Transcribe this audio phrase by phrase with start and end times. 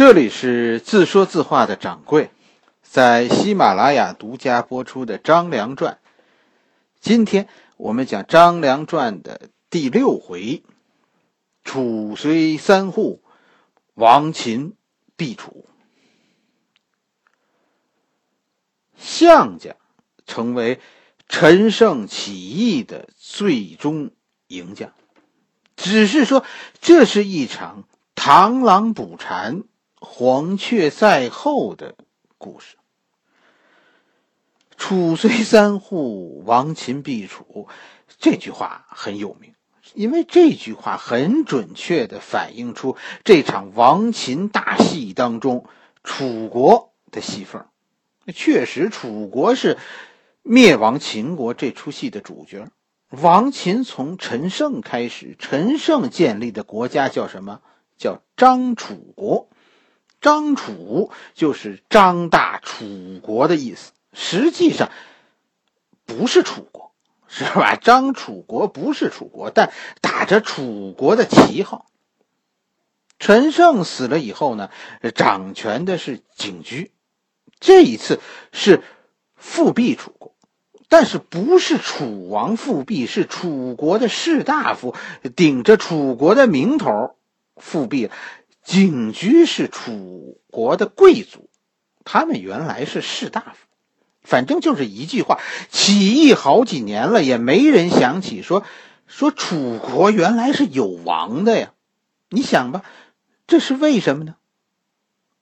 [0.00, 2.30] 这里是自说自话的掌柜，
[2.80, 6.00] 在喜马拉雅独家播出的《张良传》。
[7.00, 7.46] 今天
[7.76, 10.62] 我们讲《张良传》的第六回：
[11.64, 13.22] 楚虽三户，
[13.92, 14.74] 亡秦
[15.16, 15.66] 必楚。
[18.96, 19.76] 项家
[20.24, 20.80] 成为
[21.28, 24.12] 陈胜起义的最终
[24.46, 24.94] 赢家，
[25.76, 26.42] 只是说
[26.80, 27.84] 这是一场
[28.16, 29.64] 螳螂捕蝉。
[30.00, 31.94] 黄雀在后的
[32.38, 32.76] 故事。
[34.76, 37.68] 楚虽三户，亡秦必楚。
[38.18, 39.54] 这句话很有名，
[39.92, 45.66] 因为这句话很准确的反映出这场亡秦大戏当中
[46.02, 47.66] 楚国的戏份。
[48.34, 49.76] 确实，楚国是
[50.42, 52.68] 灭亡秦国这出戏的主角。
[53.10, 57.60] 亡秦从陈胜开始，陈胜建立的国家叫什么？
[57.98, 59.50] 叫张楚国。
[60.20, 64.90] 张楚就是张大楚国的意思，实际上
[66.04, 66.92] 不是楚国，
[67.26, 67.76] 是吧？
[67.76, 71.86] 张楚国不是楚国，但打着楚国的旗号。
[73.18, 74.70] 陈胜死了以后呢，
[75.14, 76.90] 掌权的是景驹，
[77.58, 78.18] 这一次
[78.50, 78.82] 是
[79.36, 80.34] 复辟楚国，
[80.88, 84.94] 但是不是楚王复辟，是楚国的士大夫
[85.36, 87.14] 顶着楚国的名头
[87.56, 88.10] 复辟。
[88.64, 91.48] 景驹是楚国的贵族，
[92.04, 93.66] 他们原来是士大夫。
[94.22, 98.64] 反正就是一句话，起义好几年了，也没人想起说
[99.06, 101.72] 说楚国原来是有王的呀。
[102.28, 102.82] 你想吧，
[103.46, 104.36] 这是为什么呢？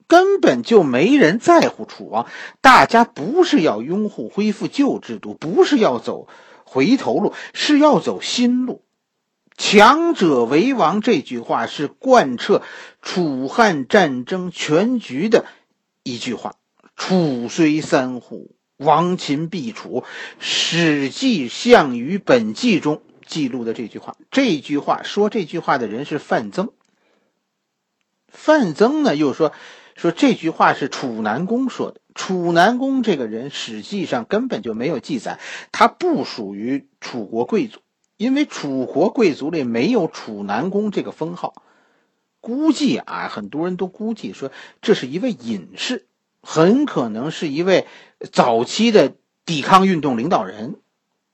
[0.06, 2.26] 根本就没人在乎楚王，
[2.62, 6.28] 大家不是要拥护恢复旧制度，不是要走
[6.64, 8.84] 回头路，是要走新路。
[9.58, 12.62] 强者为王这句话是贯彻
[13.02, 15.44] 楚汉战争全局的
[16.04, 16.54] 一句话。
[16.96, 20.02] 楚虽三户，亡秦必楚。
[20.38, 26.70] 《史记·项羽本纪》中记录的这句话，这句话说这句话的人是范增。
[28.28, 29.52] 范增呢又说
[29.96, 32.00] 说这句话是楚南公说的。
[32.14, 35.38] 楚南公这个人，史记上根本就没有记载，
[35.72, 37.80] 他不属于楚国贵族。
[38.18, 41.62] 因为楚国贵族里没有楚南公这个封号，
[42.40, 44.50] 估计啊，很多人都估计说
[44.82, 46.06] 这是一位隐士，
[46.42, 47.86] 很可能是一位
[48.32, 49.14] 早期的
[49.46, 50.80] 抵抗运动领导人。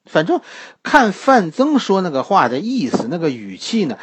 [0.04, 0.42] 反正
[0.82, 3.98] 看范增说那个话的意思，那个语气呢，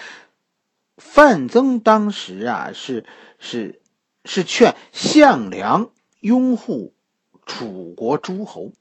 [0.97, 3.05] 范增当时啊是
[3.37, 3.79] 是
[4.25, 6.95] 是劝项梁拥护
[7.45, 8.71] 楚国诸侯，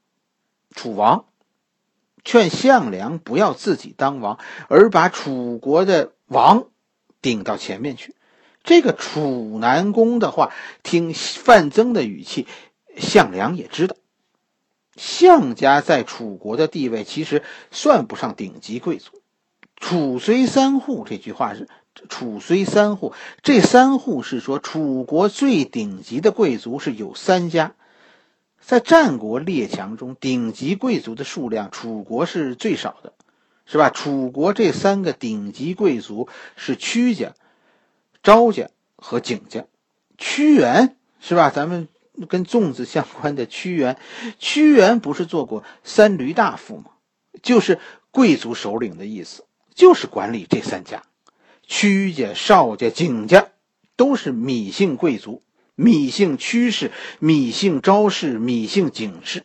[0.75, 1.27] 楚王。
[2.25, 4.39] 劝项梁不要自己当王，
[4.69, 6.67] 而把楚国的王
[7.23, 8.15] 顶到前面去。
[8.63, 12.47] 这个楚南公的话，听范增的语气，
[12.97, 13.97] 项梁也知道，
[14.97, 19.13] 项家在楚国的地位其实算不上顶级贵族。
[19.77, 21.67] 楚虽三户这句话是
[22.11, 27.73] 楚虽三户，这三户是说楚国最顶级的贵族是有三家。
[28.61, 33.13] 在战国列强中，顶级贵族的数量，楚国是最少的，
[33.67, 33.91] 是吧？
[33.91, 37.35] 楚国这三个顶级贵族是屈家、
[38.23, 39.65] 昭家和景家。
[40.19, 41.51] 屈原是吧？
[41.51, 41.89] 咱们
[42.29, 43.99] 跟粽子相关的屈原，
[44.39, 46.91] 屈原不是做过三闾大夫吗？
[47.43, 49.45] 就是贵族首领的意思，
[49.75, 51.03] 就是管理这三家。
[51.67, 53.49] 屈家、邵家、景家
[53.97, 55.43] 都是芈姓贵族。
[55.81, 59.45] 芈姓屈氏、芈姓昭氏、芈姓景氏，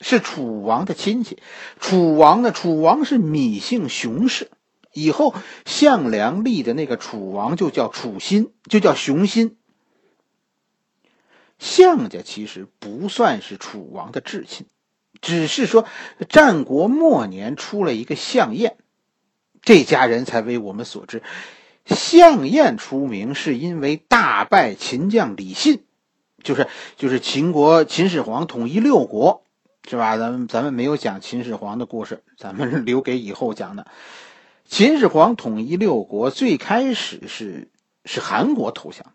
[0.00, 1.38] 是楚王的亲戚。
[1.80, 2.52] 楚王呢？
[2.52, 4.50] 楚王是芈姓熊氏。
[4.92, 5.34] 以后
[5.66, 9.56] 项梁立的那个楚王就叫楚心，就叫熊心。
[11.60, 14.66] 项家其实不算是楚王的至亲，
[15.20, 15.84] 只是说
[16.28, 18.78] 战国末年出了一个项燕，
[19.62, 21.22] 这家人才为我们所知。
[21.86, 25.82] 项燕出名是因为大败秦将李信，
[26.42, 29.42] 就是就是秦国秦始皇统一六国，
[29.88, 30.16] 是吧？
[30.16, 33.86] 咱们咱们没有讲秦始皇的故事，咱们留给以后讲的。
[34.66, 37.68] 秦始皇统一六国最开始是
[38.04, 39.06] 是韩国投降，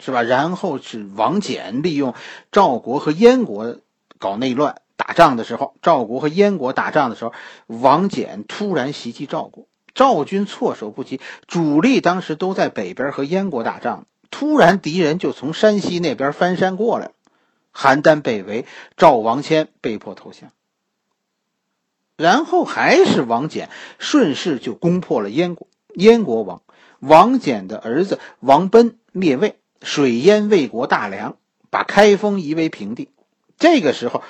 [0.00, 0.22] 是吧？
[0.22, 2.14] 然后是王翦利用
[2.50, 3.76] 赵国和燕国
[4.18, 7.32] 搞内乱打仗的时候，赵国和燕国打仗的时候，
[7.66, 9.68] 王翦突然袭击赵国。
[9.94, 17.12] 赵军措手不及，主力当时都在北边和燕国打仗，突然敌人就从山西那边翻山过来了，
[17.72, 20.50] 邯郸被围，赵王谦被迫投降。
[22.16, 23.68] 然后还是王翦
[23.98, 26.62] 顺势就攻破了燕国，燕国王
[27.00, 31.36] 王翦的儿子王贲灭魏，水淹魏国大梁，
[31.70, 33.10] 把开封夷为平地。
[33.58, 34.22] 这个时候，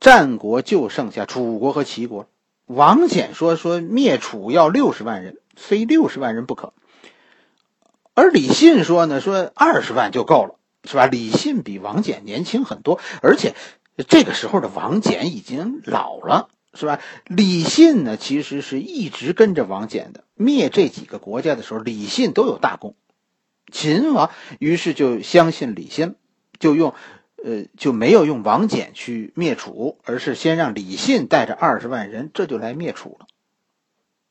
[0.00, 2.28] 战国就剩下楚国和齐国了。
[2.74, 6.72] 王翦说：“说灭楚要六十万人，非六十万人不可。”
[8.14, 13.54] 而李信说呢：“说二十万就够了，是吧？”李信比王翦年轻很多，而且
[14.08, 16.98] 这个时候的王翦已经老了，是吧？
[17.26, 20.24] 李信呢，其实是一直跟着王翦的。
[20.34, 22.94] 灭这几个国家的时候，李信都有大功。
[23.70, 26.14] 秦王于是就相信李信，
[26.58, 26.94] 就用。
[27.44, 33.26] 呃，就没有用王翦去灭楚，而是先让李信带着二十万人，这就来灭楚了。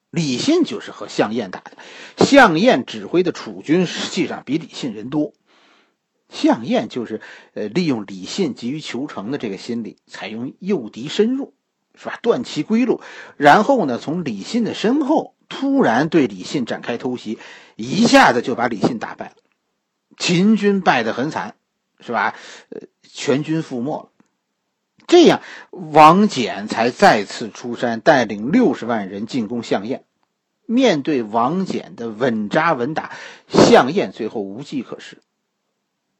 [0.09, 1.77] 李信就是和项燕打的，
[2.25, 5.33] 项燕指挥的楚军实际上比李信人多。
[6.29, 7.21] 项燕就是
[7.53, 11.53] 呃利用李信急于求成的这个心理，采用诱敌深入，
[11.95, 12.19] 是吧？
[12.21, 13.01] 断其归路，
[13.35, 17.37] 然后呢，从李信的身后突然对李信展开偷袭，
[17.75, 19.35] 一下子就把李信打败了。
[20.17, 21.55] 秦军败得很惨，
[22.01, 22.35] 是吧？
[22.69, 22.81] 呃。
[23.13, 24.09] 全军覆没了，
[25.05, 30.05] 这样王翦才再次出山，带领六十万人进攻项燕。
[30.65, 33.11] 面对王翦的稳扎稳打，
[33.49, 35.17] 项燕最后无计可施，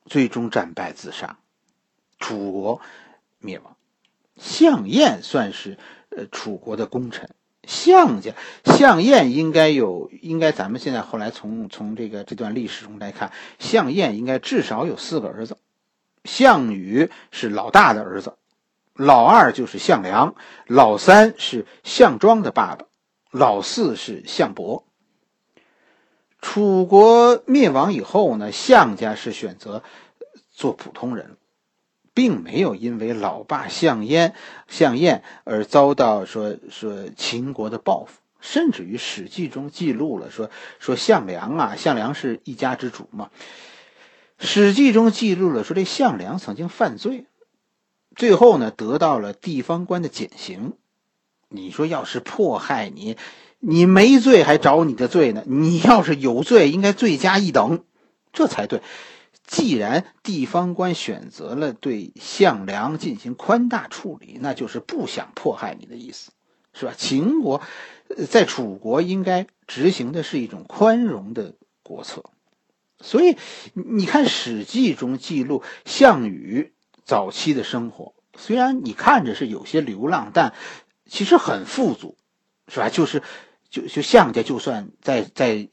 [0.06, 1.38] 最终战败自杀，
[2.20, 2.82] 楚国
[3.40, 3.78] 灭亡。
[4.38, 5.78] 项燕算是
[6.10, 7.30] 呃楚国的功臣，
[7.66, 8.34] 项家
[8.66, 15.56] 项燕应该有，应该咱们现在后来从从这个这段历史中来看，项燕应该至少有四个儿子。
[16.24, 18.34] 项羽是老大的儿子，
[18.94, 20.36] 老二就是项梁，
[20.68, 22.86] 老三是项庄的爸爸，
[23.32, 24.86] 老四是项伯。
[26.40, 29.84] 楚国灭亡以后呢，项家是选择
[30.52, 31.38] 做普通人，
[32.14, 34.34] 并没有因为老爸项燕、
[34.68, 43.30] 项燕而遭到说说秦国的报复，甚至于《史记》中记录了说说项梁啊，项梁是一家之主嘛。
[44.44, 47.26] 《史记》中记录了说，这项梁曾经犯罪，
[48.16, 50.74] 最后呢得到了地方官的减刑。
[51.48, 53.18] 你说，要是迫害你，
[53.60, 55.44] 你没罪还找你的罪呢？
[55.46, 57.84] 你要是有罪，应该罪加一等，
[58.34, 58.82] 这才对。
[59.46, 66.32] 既然地方官选择了对项梁进行宽大处理，那就是不想迫害你的意思，
[66.74, 66.94] 是吧？
[66.98, 67.62] 秦国
[68.28, 71.54] 在楚国应该执行的是一种宽容的
[71.84, 72.24] 国策。
[73.02, 73.38] 所以，
[73.74, 80.54] 你看《史记》中记录项羽早期的生活，虽然你看着是有些流浪，但
[81.06, 82.18] 其实很富足，
[82.68, 82.90] 是吧？
[82.90, 83.22] 就是，
[83.70, 85.68] 就就项家，就算在在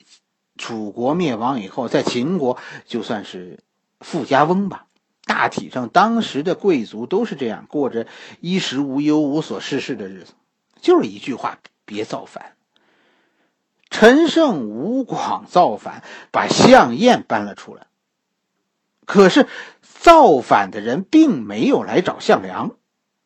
[0.57, 3.61] 楚国灭亡以后，在秦国就算是
[4.01, 4.87] 富家翁吧。
[5.25, 8.07] 大体上，当时的贵族都是这样过着
[8.41, 10.33] 衣食无忧、无所事事的日子，
[10.81, 12.58] 就是一句话：别造反。
[14.01, 17.89] 陈胜、吴广造反，把项燕搬了出来。
[19.07, 19.49] 可是
[19.83, 22.77] 造反的人并没有来找项梁，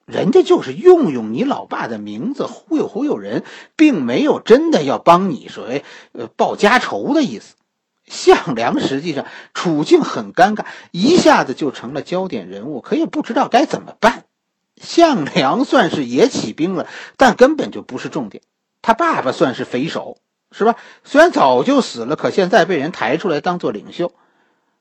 [0.07, 3.45] 人家就是用用你老爸的名字忽悠忽悠人，
[3.77, 7.57] 并没有真的要帮你所谓呃报家仇的意思。
[8.07, 14.25] 项梁实际上处境很尴尬，一下子就成了焦点人物，可也不知道该怎么办。
[14.81, 16.87] 项梁算是也起兵了，
[17.19, 18.43] 但根本就不是重点。
[18.81, 20.17] 他爸爸算是匪首。
[20.53, 20.77] 是吧？
[21.03, 24.13] 虽然早就死了，可现在被人抬出来当做领袖，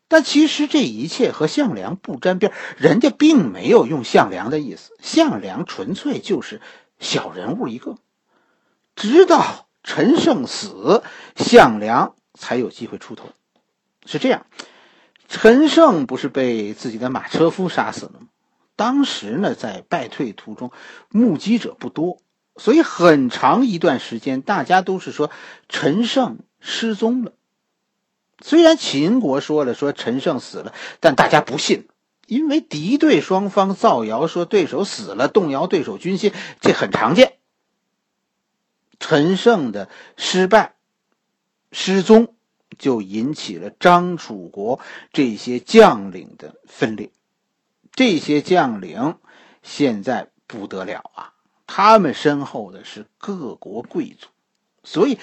[0.08, 6.62] 但其实这一切和项梁不沾边人家并没有用项梁的意思，项梁纯粹就是
[7.00, 7.98] 小人物一个。
[8.96, 11.02] 直到陈胜死，
[11.36, 13.30] 项梁才有机会出头。
[14.06, 14.46] 是这样，
[15.30, 18.28] 陈胜不是被自己的马车夫杀死了吗？
[18.76, 20.72] 当时呢，在败退途中，
[21.10, 22.18] 目击者不多。
[22.62, 25.32] 所以很长一段时间，大家都是说
[25.68, 27.32] 陈胜失踪了。
[28.40, 31.88] 虽然秦国说了说陈胜死了，但大家不信，
[32.28, 37.34] 因为敌对双方造谣说对手死了，动摇对手军心，这很常见。
[39.00, 40.76] 陈胜的失败、
[41.72, 42.36] 失踪，
[42.78, 44.80] 就引起了张楚国
[45.12, 47.10] 这些将领的分裂。
[47.96, 49.18] 这些将领
[49.64, 51.34] 现在不得了啊！
[51.74, 54.28] 他们身后的是各国贵族，
[54.84, 55.18] 所以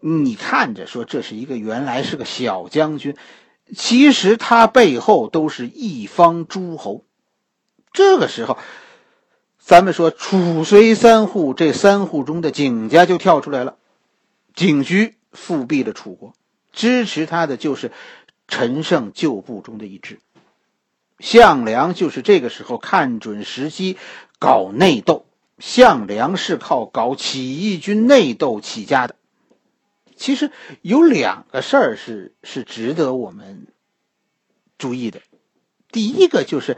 [0.00, 3.16] 你看着说这是一个原来是个小将军，
[3.74, 7.06] 其实他背后都是一方诸侯。
[7.90, 8.58] 这个时候，
[9.58, 13.76] 咱们说楚随三户，这三户中的景家就跳出来了。
[14.54, 16.34] 景驹复辟了楚国，
[16.70, 17.90] 支持他的就是
[18.46, 20.20] 陈胜旧部中的一支。
[21.18, 23.96] 项梁就是这个时候看准时机
[24.38, 25.24] 搞内斗。
[25.58, 29.16] 项梁是靠搞起义军内斗起家的。
[30.16, 33.66] 其实有两个事儿是是值得我们
[34.78, 35.20] 注意的。
[35.90, 36.76] 第一个就是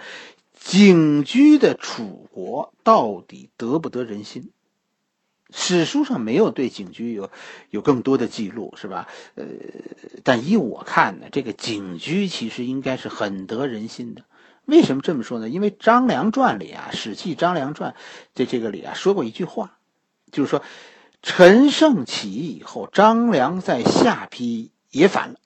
[0.58, 4.50] 景驹的楚国到底得不得人心？
[5.52, 7.30] 史书上没有对景驹有
[7.70, 9.06] 有更多的记录，是吧？
[9.36, 9.44] 呃，
[10.24, 14.24] 但依我看呢，这个景驹其实应该是很得人心的。
[14.66, 15.48] 为什么这么说呢？
[15.48, 17.92] 因为《张良传》里啊，《史记·张良传》
[18.34, 19.78] 这这个里啊说过一句话，
[20.30, 20.62] 就是说
[21.22, 25.36] 陈胜起义以后，张良在下邳也反了。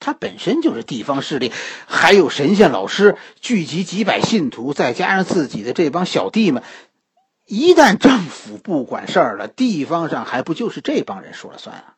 [0.00, 1.52] 他本身就是地方势力，
[1.86, 6.62] 还有神仙老师聚集几百信徒，再加上自己的这帮小弟们。
[7.46, 11.94] 一旦政府不管事儿了，地方上还不就是这帮人说了算啊？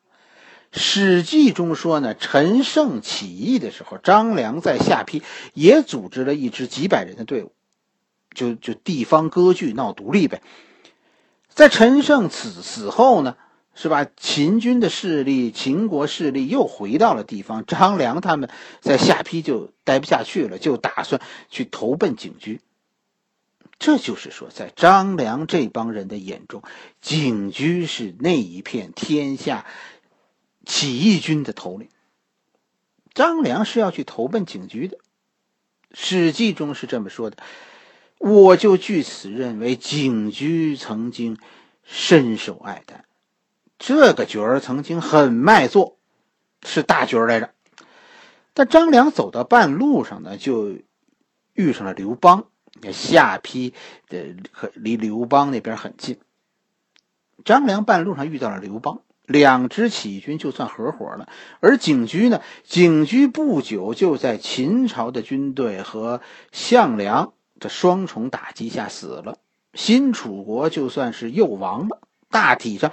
[0.71, 5.21] 史记》中说呢，陈胜起义的时候，张良在下邳
[5.53, 7.51] 也组织了一支几百人的队伍，
[8.33, 10.41] 就就地方割据闹独立呗。
[11.49, 13.35] 在陈胜死死后呢，
[13.75, 14.07] 是吧？
[14.15, 18.49] 秦军的势力，秦国势力又回到了地方，张良他们
[18.79, 22.61] 在下邳就待不下去了，就打算去投奔景驹。
[23.77, 26.63] 这就是说，在张良这帮人的眼中，
[27.01, 29.65] 景驹是那一片天下
[30.65, 31.89] 起义军的头领。
[33.13, 34.97] 张良是要去投奔景驹的，
[35.93, 37.37] 《史记》中是这么说的。
[38.17, 41.37] 我就据此认为，景驹曾经
[41.83, 43.05] 深受爱戴，
[43.79, 45.97] 这个角儿曾经很卖座，
[46.63, 47.53] 是大角儿来着。
[48.53, 50.77] 但张良走到半路上呢，就
[51.53, 52.47] 遇上了刘邦。
[52.93, 53.73] 下邳
[54.07, 54.35] 的
[54.73, 56.19] 离刘邦那边很近。
[57.43, 61.29] 张良半路上遇到了刘邦，两支起义军就算合伙了。
[61.59, 62.41] 而景驹呢？
[62.63, 66.21] 景驹不久就在秦朝的军队和
[66.51, 69.37] 项梁的双重打击下死了，
[69.73, 72.01] 新楚国就算是又亡了。
[72.29, 72.91] 大体上，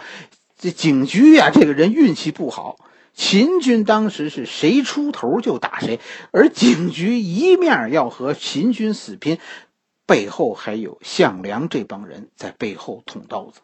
[0.57, 2.79] 这景驹呀，这个人运气不好。
[3.15, 5.99] 秦军当时是谁出头就打谁，
[6.31, 9.39] 而景驹一面要和秦军死拼。
[10.07, 13.61] 背后还有项梁这帮人在背后捅刀子。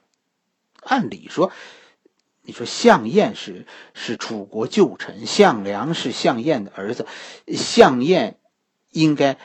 [0.83, 1.51] 按理说，
[2.47, 7.07] 你说项燕是是楚国旧臣，项梁是项燕的儿子，
[7.49, 8.39] 项燕
[8.91, 9.39] 应该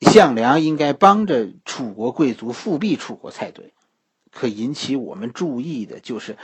[0.00, 3.72] 项梁应该帮着楚国贵族复辟楚国才对。
[4.30, 6.36] 可引起我们注意的就是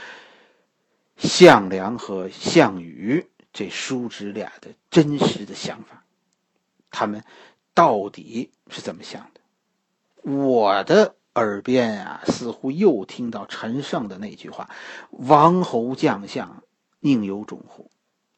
[1.17, 6.03] 项梁和项羽这叔侄俩的真实的想法，
[6.89, 7.23] 他们
[7.73, 10.31] 到底是怎么想的？
[10.31, 14.69] 我的耳边啊，似乎又听到陈胜的那句话
[15.09, 16.63] ：“王侯将相
[16.99, 17.89] 宁有种乎？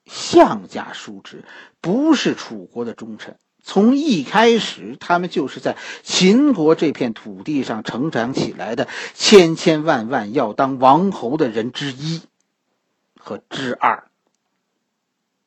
[0.05, 1.43] 项家叔侄
[1.81, 12.21] 不是楚国的忠臣，从一开始他们就是在秦国这片土地上成长起来的，千千万万要当王侯的人之一
[13.17, 14.05] 和之二。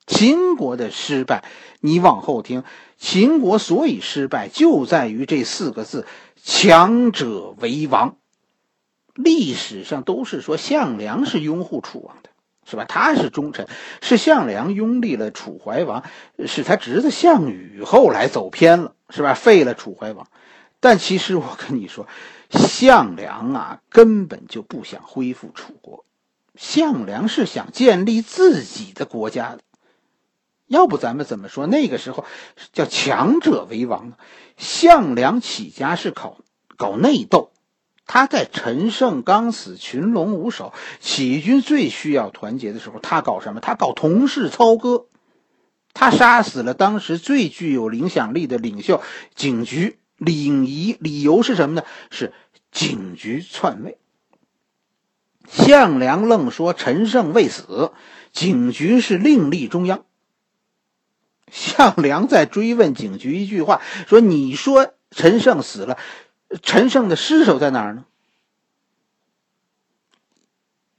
[0.06, 1.44] 秦国的失败，
[1.80, 2.64] 你往后听，
[2.98, 6.04] 秦国所以失败，就在于这四个字。”
[6.46, 8.16] 强者为王，
[9.14, 12.28] 历史上都是说项梁是拥护楚王的，
[12.66, 12.84] 是吧？
[12.84, 13.66] 他是忠臣，
[14.02, 16.04] 是项梁拥立了楚怀王，
[16.46, 19.32] 是他侄子项羽后来走偏了，是吧？
[19.32, 20.26] 废了楚怀王。
[20.80, 22.06] 但其实我跟你说，
[22.50, 26.04] 项梁啊，根本就不想恢复楚国，
[26.56, 29.60] 项梁是想建立自己的国家的。
[30.66, 32.24] 要不咱们怎么说那个时候
[32.72, 34.16] 叫强者为王呢？
[34.56, 36.38] 项梁起家是搞
[36.76, 37.52] 搞内斗，
[38.06, 43.60] 他在陈胜刚死、群龙无首、起义军最需要团结的时候，他搞什么？
[43.60, 45.06] 他搞同室操戈，
[45.92, 49.02] 他杀死了当时最具有影响力的领袖
[49.34, 49.98] 景驹。
[50.16, 51.82] 领仪理由是什么呢？
[52.10, 52.32] 是
[52.70, 53.98] 景驹篡位。
[55.48, 57.90] 项梁愣说陈胜未死，
[58.32, 60.04] 景驹是另立中央。
[61.54, 65.96] 项梁在追问景驹一句话，说：“你说陈胜死了，
[66.62, 68.06] 陈胜的尸首在哪儿呢？”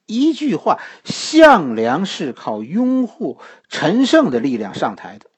[0.08, 5.30] 一句话，项梁是靠拥护陈胜的力量上台的。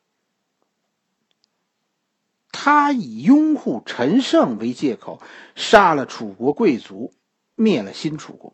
[2.51, 5.19] 他以拥护陈胜为借口，
[5.55, 7.11] 杀了楚国贵族，
[7.55, 8.53] 灭了新楚国。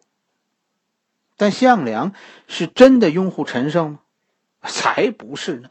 [1.35, 2.13] 但项梁
[2.47, 3.99] 是真的拥护陈胜吗？
[4.61, 5.69] 才不是呢！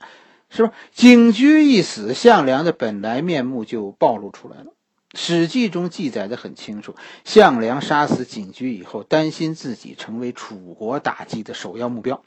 [0.55, 0.73] 是吧？
[0.93, 4.67] 景驹一死，项梁的本来面目就暴露出来了。
[5.15, 6.95] 《史记》中记载的很清楚，
[7.25, 12.23] 项梁杀死景驹以后，担心自己成为楚国打击的首要目标，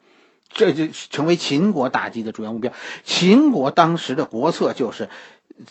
[0.50, 2.74] 这就成为秦国打击的主要目标。
[3.04, 5.10] 秦国当时的国策就是，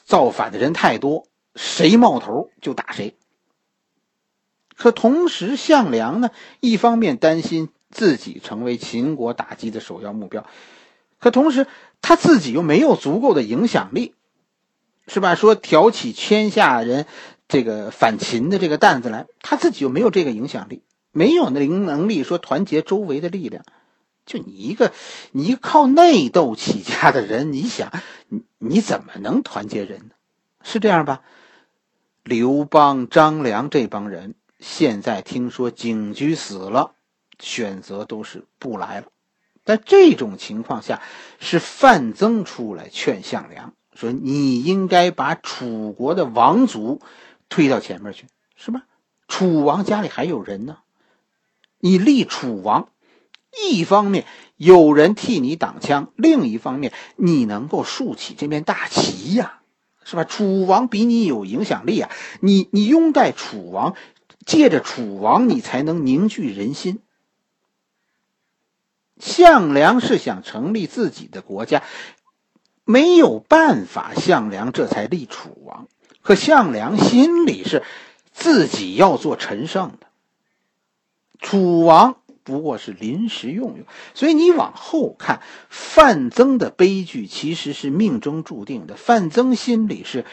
[0.05, 3.15] 造反的人太多，谁冒头就打谁。
[4.77, 6.31] 可同时，项梁呢，
[6.61, 10.45] 一方面担心自己成为秦国打击的首要目标。
[11.25, 11.67] 可同时，
[12.03, 14.15] 他自己又没有足够的影响力，
[15.09, 15.35] 是吧？
[15.35, 17.07] 说挑起天下人
[17.49, 23.65] 这个反秦的这个担子来，他自己又没有这个影响力，没有那能力说团结周围的力量。
[24.27, 24.93] 就你一个，
[25.33, 27.91] 你一靠内斗起家的人，你想，
[28.29, 30.11] 你你怎么能团结人呢？
[30.63, 31.23] 是这样吧？
[32.23, 36.93] 刘邦、张良这帮人现在听说景驹死了，
[37.39, 39.07] 选择都是不来了。
[39.65, 41.01] 在这种情况下，
[41.41, 47.01] 是范增出来劝项梁说：“你应该把楚国的王族
[47.49, 48.83] 推到前面去，是吧？
[49.29, 50.79] 楚王家里还有人呢，
[51.79, 52.89] 你立楚王。”
[53.71, 59.61] 一方面有人替你挡枪，另一方面你能够竖起这面大旗呀，
[60.05, 60.25] 是吧？
[60.25, 63.95] 楚王比你有影响力啊，你你拥戴楚王，
[64.45, 66.99] 借着楚王，你才能凝聚人心。
[69.19, 71.83] 项梁是想成立自己的国家，
[72.85, 75.89] 没有办法，项梁这才立楚王。
[76.23, 77.83] 可项梁心里是
[78.33, 80.07] 自己要做陈胜的，
[81.39, 82.17] 楚王。
[82.43, 85.41] 不过是临时用用，所以你往后看，
[85.71, 88.97] 范增的悲剧其实是命中注定的。
[88.97, 90.27] 范增心里是，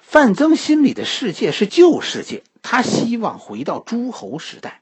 [0.00, 4.80] 范增心里的世界是旧世界，他希望回到诸侯时代，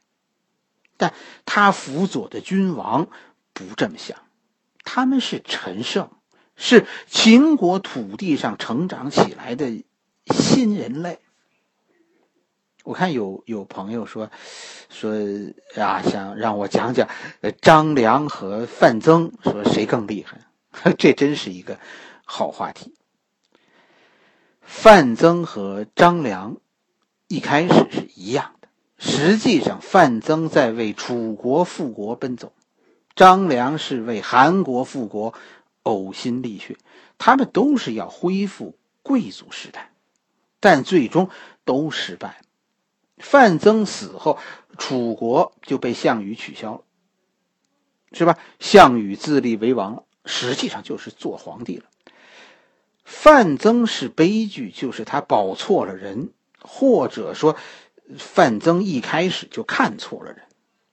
[1.03, 1.13] 但
[1.45, 3.09] 他辅佐的君王
[3.53, 4.19] 不这么想，
[4.85, 6.09] 他们是陈胜，
[6.55, 9.83] 是秦国土地上成长起来的
[10.33, 11.19] 新人类。
[12.85, 14.31] 我看有有朋友说，
[14.89, 15.13] 说
[15.75, 17.09] 啊，想让我讲讲
[17.61, 20.41] 张良和范增，说谁更厉害？
[20.97, 21.81] 这真是一个
[22.25, 22.95] 好话题。
[24.61, 26.59] 范增和张良
[27.27, 28.55] 一开始是一样，
[29.05, 32.53] 实际上范增在为楚国复国奔走，
[33.17, 35.35] 张良是为韩国复国
[35.83, 36.77] 呕心沥血，
[37.19, 39.91] 他们都是要恢复贵族时代，
[40.61, 41.31] 但最终
[41.65, 42.43] 都失败。
[43.19, 44.39] 范增死后，
[44.79, 46.81] 楚国就被项羽取消了，
[48.13, 48.39] 是吧？
[48.61, 51.87] 项羽自立为王了，实际上就是做皇帝了。
[53.05, 57.57] 范增是悲剧，就是他保错了人，或者说，
[58.19, 60.43] 范增一开始就看错了人，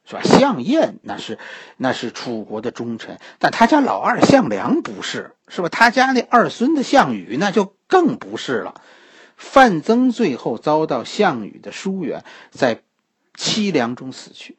[0.05, 0.21] 是吧？
[0.23, 1.37] 项燕那是
[1.77, 5.69] 那是楚国的忠臣，但他家老二项梁不是，是吧？
[5.69, 8.81] 他家那二孙子项羽那就更不是了。
[9.35, 12.81] 范增最后遭到项羽的疏远，在
[13.37, 14.57] 凄凉中死去。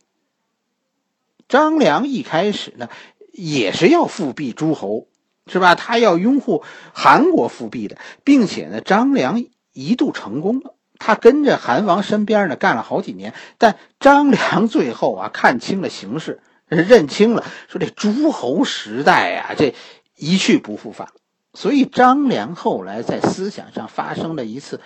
[1.49, 2.89] 张良一开始呢，
[3.33, 5.09] 也是要复辟诸侯，
[5.47, 5.75] 是吧？
[5.75, 6.63] 他要拥护
[6.95, 10.75] 韩国复辟的，并且呢，张良一度成功了。
[11.01, 19.75] 他跟着韩王身边呢干了好几年，但张良最后啊看清了形势，认清了说这诸侯时代啊，这
[20.15, 21.09] 一去不复返。
[21.55, 24.81] 所以张良后来在思想上发生了一次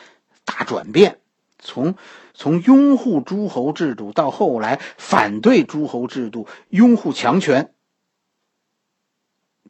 [0.46, 1.18] 大转变，
[1.59, 1.96] 从
[2.33, 7.74] 从拥护诸侯制度到后来反对诸侯制度，拥护强权，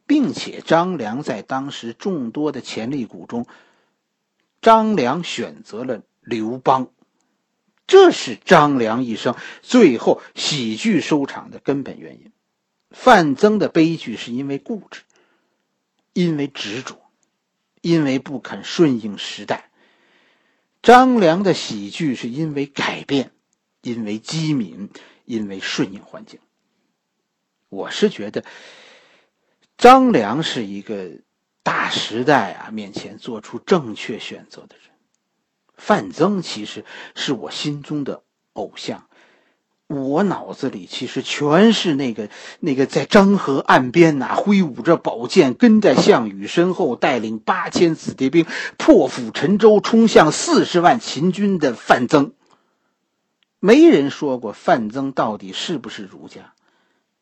[0.05, 3.45] 并且张良在当时众多的潜力股中，
[4.61, 6.89] 张良选择了刘邦，
[7.87, 12.31] 这是张良一生最后喜剧收场的根本原因。
[12.91, 15.01] 范增的悲剧是因为固执。
[16.13, 16.95] 因为执着，
[17.81, 19.65] 因为不肯顺应时代；
[20.81, 23.31] 张良的喜剧是因为改变，
[23.81, 24.89] 因为机敏，
[25.25, 26.39] 因为顺应环境。
[27.67, 28.45] 我是觉得，
[29.77, 31.19] 张良是一个
[31.63, 34.94] 大时代啊面前做出正确选择的人。
[35.77, 36.85] 范增其实
[37.15, 38.21] 是我心中的
[38.53, 39.05] 偶像。
[39.87, 52.33] 我脑子里其实全是那个那个在漳河岸边呐，挥舞着宝剑，跟在项羽身后，带领八千子弟兵破釜沉舟，冲向四十万秦军的范增。
[53.59, 56.53] 没人说过范增到底是不是儒家，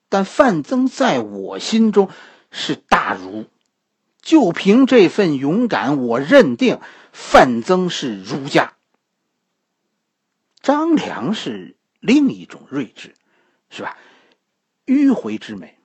[0.08, 2.08] 但范增在我心中
[2.50, 3.44] 是大儒。
[4.22, 6.80] 就凭这份勇敢，我认定
[7.14, 8.74] 范增是儒家。
[10.62, 11.78] 张良是。
[12.06, 13.14] 另一种睿智，
[13.70, 13.98] 是吧？
[14.86, 15.78] 迂回之美，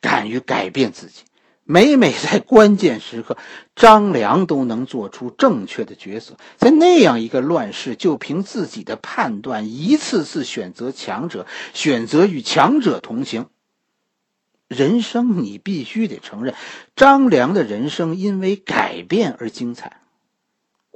[0.00, 1.22] 敢于改变自己。
[1.62, 3.38] 每每在关键时刻，
[3.76, 6.36] 张良都能做出正确的抉择。
[6.56, 13.46] 在那样一个乱世，就凭自己的判断，一次次选择强者，选择与强者同行。
[14.66, 16.56] 人生，你必须得承认，
[16.96, 20.00] 张良的人生因为改变而精彩。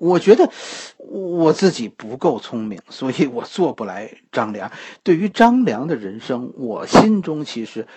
[0.01, 0.53] 我觉得
[0.99, 4.71] 我自己不够聪明，所以我做不来张良。
[5.03, 7.89] 对于张良的人生，我心中其实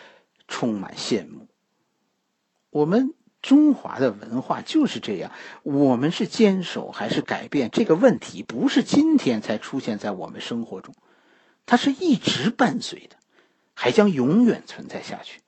[0.48, 1.48] 充满羡慕。
[2.72, 7.70] 我们中华的文化就是这样，我们是坚守还是改变？
[7.72, 10.96] 这个问题不是今天才出现在我们生活中，
[11.68, 13.18] 它是一直伴随的，
[13.76, 15.42] 还将永远存在下去。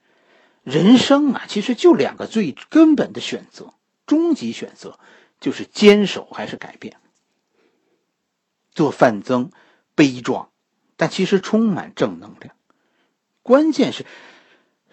[0.63, 3.73] 人生啊，其实就两个最根本的选择，
[4.05, 4.99] 终极选择
[5.43, 6.95] 就是坚守还是改变。
[8.71, 9.51] 做范增，
[9.93, 10.49] 悲壮，
[10.95, 12.55] 但其实充满正能量。
[13.41, 14.05] 关键是，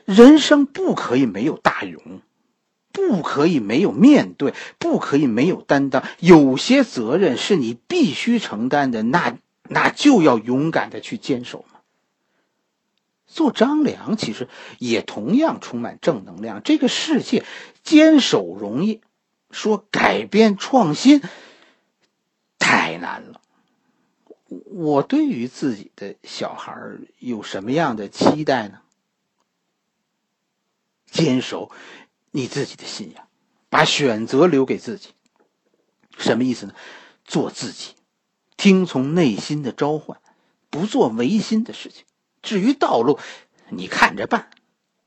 [0.04, 2.20] 人生不可以没有大勇。
[2.92, 6.02] 不可以没有面对，不可以没有担当。
[6.18, 11.78] 有些责任是你必须承担的，那那就要勇敢的去坚守嘛。
[13.28, 14.48] 做张良其实
[14.80, 16.64] 也同样充满正能量。
[16.64, 17.44] 这个世界
[17.84, 19.00] 坚守容易，
[19.50, 21.22] 说改变创新
[22.58, 23.40] 太难了。
[24.46, 26.74] 我对于自己的小孩
[27.18, 28.80] 有什么样的期待呢？
[31.10, 31.70] 坚守。
[32.32, 33.26] 你自己的信仰，
[33.68, 35.08] 把选择留给自己，
[36.16, 36.74] 什么意思呢？
[37.24, 37.96] 做自己，
[38.56, 40.20] 听从内心的召唤，
[40.70, 42.04] 不做违心的事情。
[42.40, 43.18] 至于道路，
[43.68, 44.50] 你看着办。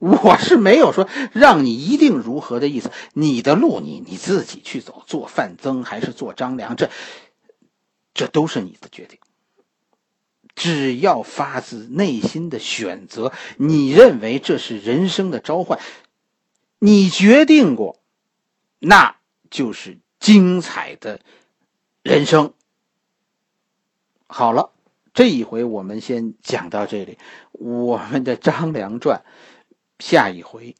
[0.04, 2.92] 我是没有说让你一定如何的意思。
[3.14, 5.02] 你的路，你你自己去走。
[5.08, 6.90] 做范增还是做张良，这
[8.14, 9.18] 这都是你的决定。
[10.56, 15.80] 只要发自内心的选择，你认为这是人生的召唤。
[16.80, 18.02] 你决定过，
[18.80, 19.16] 那
[19.50, 21.22] 就是精彩的
[22.02, 22.54] 人生。
[24.28, 24.72] 好了，
[25.14, 27.18] 这一回我们先讲到这里，
[27.54, 29.24] 我们的《张良传》
[30.00, 30.76] 下一回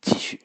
[0.00, 0.43] 继续。